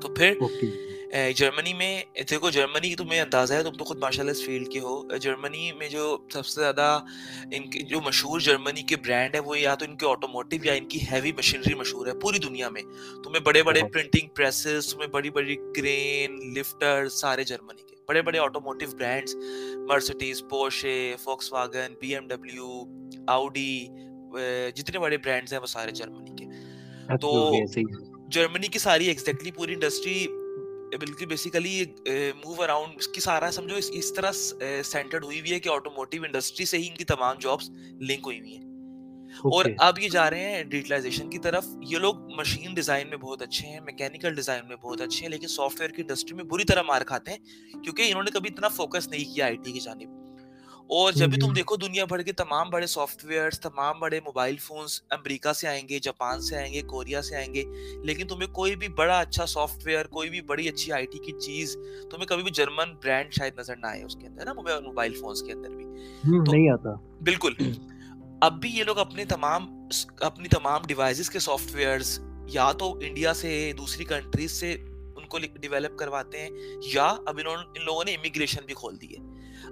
[0.00, 0.32] تو پھر
[1.36, 4.68] جرمنی میں دیکھو جرمنی کی تمہیں اندازہ ہے تم تو خود ماشاء اللہ اس فیلڈ
[4.72, 6.98] کے ہو جرمنی میں جو سب سے زیادہ
[7.52, 10.72] ان کے جو مشہور جرمنی کے برانڈ ہے وہ یا تو ان کے آٹوموٹیو یا
[10.72, 12.82] ان کی ہیوی مشینری مشہور ہے پوری دنیا میں.
[13.24, 17.96] تمہیں بڑے بڑے پرنٹنگ پریسز تمہیں بڑی بڑی کرین لفٹر سارے جرمنی کے.
[18.08, 19.36] بڑے بڑے automotive brands
[19.88, 21.14] Mercedes Porsche
[21.52, 22.82] Volkswagen B M W
[23.28, 23.86] Audi
[24.76, 26.44] جتنے بڑے برانڈس ہیں وہ سارے جرمنی کے.
[27.20, 27.50] تو
[28.28, 30.26] جرمنی کی ساری ایگزیکٹلی پوری انڈسٹری
[31.00, 31.84] بلکہ بیسیکلی
[32.44, 34.32] موو اراؤنڈ اس کی سارا سمجھو اس اس طرح
[34.84, 37.70] سینٹرڈ ہوئی ہوئی ہے کہ آٹوموٹیو انڈسٹری سے ہی ان کی تمام جابس
[38.00, 38.64] لنک ہوئی ہوئی ہیں۔
[39.28, 43.42] اور اب یہ جا رہے ہیں ڈیجیٹلائزیشن کی طرف۔ یہ لوگ مشین ڈیزائن میں بہت
[43.42, 46.64] اچھے ہیں میکینیکل ڈیزائن میں بہت اچھے ہیں لیکن سافٹ ویئر کی انڈسٹری میں بری
[46.64, 47.38] طرح مار کھاتے ہیں
[47.82, 50.25] کیونکہ انہوں نے کبھی اتنا فوکس نہیں کیا آئی ٹی کی جانب۔
[50.88, 54.56] اور جب بھی تم دیکھو دنیا بھر کے تمام بڑے سافٹ ویئر تمام بڑے موبائل
[54.56, 57.64] فونس امریکہ سے آئیں گے جاپان سے آئیں گے کوریا سے آئیں گے
[58.04, 61.40] لیکن تمہیں کوئی بھی بڑا اچھا سافٹ ویئر کوئی بھی بڑی اچھی آئی ٹی کی
[61.40, 61.76] چیز
[62.10, 65.42] تمہیں کبھی بھی جرمن برانڈ شاید نظر نہ آئے اس کے اندر نا موبائل فونس
[65.42, 65.84] کے اندر بھی۔
[66.24, 67.52] نہیں آتا۔ بالکل۔
[68.40, 69.88] اب بھی یہ لوگ اپنے تمام
[70.20, 74.72] اپنی تمام ڈیوائسز کے سافٹ ویئرس یا تو انڈیا سے دوسری کنٹریز سے
[75.16, 76.50] ان کو ڈیولپ کرواتے ہیں
[76.94, 79.25] یا اب انہوں ان لوگوں نے امیگریشن بھی کھول دی ہے۔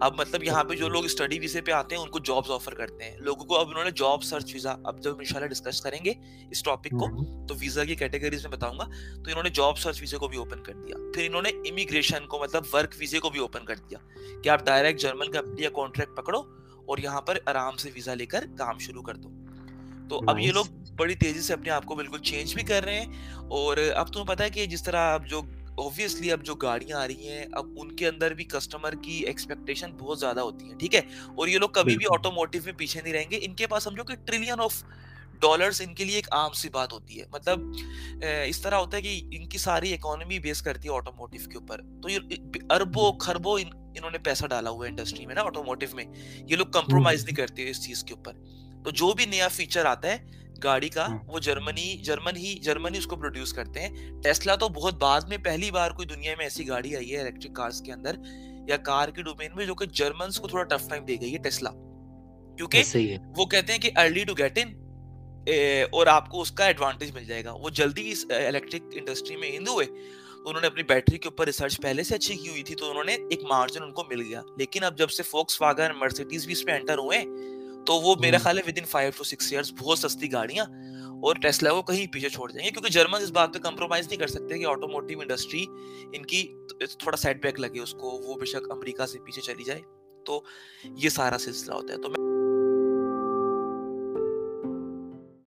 [0.00, 2.74] اب مطلب یہاں پہ جو لوگ اسٹڈی ویزے پہ آتے ہیں ان کو جابس آفر
[2.74, 5.48] کرتے ہیں۔ لوگوں کو اب انہوں نے جاب سرچ ویزا اب جب ان شاء اللہ
[5.48, 6.12] ڈسکس کریں گے
[6.50, 7.06] اس ٹاپک کو
[7.46, 8.84] تو ویزا کی کیٹیگریز میں بتاؤں گا۔
[9.14, 12.26] تو انہوں نے جاب سرچ ویزے کو بھی اوپن کر دیا۔ پھر انہوں نے امیگریشن
[12.26, 13.98] کو مطلب ورک ویزے کو بھی اوپن کر دیا۔
[14.42, 16.40] کہ آپ ڈائریکٹ جرمن کمپنی یا کانٹریکٹ پکڑو
[16.86, 19.28] اور یہاں پر آرام سے ویزا لے کر کام شروع کر دو۔
[20.08, 20.64] تو اب یہ لوگ
[20.96, 24.26] بڑی تیزی سے اپنے آپ کو بالکل چینج بھی کر رہے ہیں۔ اور اب تمہیں
[24.26, 25.42] پتا ہے کہ جس طرح جو
[25.76, 29.92] اوبیسلی اب جو گاڑیاں آ رہی ہیں اب ان کے اندر بھی کسٹمر کی ایکسپیکٹیشن
[29.92, 31.00] بہت زیادہ ہوتی ہے ٹھیک ہے؟
[31.36, 34.04] اور یہ لوگ کبھی بھی آٹوموٹیو میں پیچھے نہیں رہیں گے۔ ان کے پاس سمجھو
[34.04, 34.84] کہ ٹریلین آف
[35.40, 37.60] ڈالرس ان کے لیے ایک عام سی بات ہوتی ہے۔ مطلب
[38.46, 41.80] اس طرح ہوتا ہے کہ ان کی ساری اکانومی بیس کرتی ہے آٹوموٹیو کے اوپر۔
[42.02, 42.18] تو یہ
[42.70, 46.04] اربوں خربوں انہوں نے پیسہ ڈالا ہوا ہے انڈسٹری میں نا آٹوموٹیو میں۔
[46.48, 48.32] یہ لوگ کمپرومائز نہیں کرتے اس چیز کے اوپر۔
[48.84, 50.18] تو جو بھی نیا فیچر آتا ہے
[50.64, 54.94] گاڑی کا وہ جرمنی جرمن ہی جرمنی اس کو پروڈیوس کرتے ہیں۔ ٹیسلا تو بہت
[54.94, 58.16] بعد میں پہلی بار کوئی دنیا میں ایسی گاڑی آئی ہے الیکٹرک کارز کے اندر
[58.68, 61.38] یا کار کے ڈومین میں جو کہ جرمنس کو تھوڑا ٹف ٹائم دے گئی ہے
[61.38, 61.70] ٹیسلا
[62.56, 62.82] کیونکہ
[63.36, 64.72] وہ کہتے ہیں کہ ارلی ٹو گیٹ ان
[65.92, 69.50] اور آپ کو اس کا ایڈوانٹیج مل جائے گا۔ وہ جلدی اس الیکٹرک انڈسٹری میں
[69.52, 72.74] ہند ہوئے۔ انہوں نے اپنی بیٹری کے اوپر ریسرچ پہلے سے اچھی کی ہوئی تھی
[72.74, 75.98] تو انہوں نے ایک مارجن ان کو مل گیا۔ لیکن اب جب سے فوکس واگن
[75.98, 77.18] مرسیڈیز بھی اس پہ انٹر ہوئے
[77.86, 80.64] تو وہ میرا خیال ہے within five to six years بہت سستی گاڑیاں
[81.22, 84.18] اور ٹیسلا کو کہیں پیچھے چھوڑ دیں گے کیونکہ جرمن اس بات پہ کمپرومائز نہیں
[84.18, 85.64] کر سکتے کہ آٹوموٹیو انڈسٹری
[86.12, 86.54] ان کی
[86.98, 89.80] تھوڑا سیٹ بیک لگے اس کو وہ بے شک امریکہ سے پیچھے چلی جائے
[90.26, 90.42] تو
[90.84, 92.49] یہ سارا سلسلہ ہوتا ہے۔ تو میں